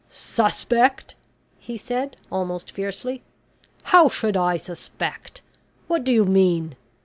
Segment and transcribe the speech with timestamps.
[0.09, 1.13] "Suspect!"
[1.59, 3.21] he said, almost fiercely.
[3.83, 5.43] "How should I suspect?
[5.85, 6.75] What do you mean?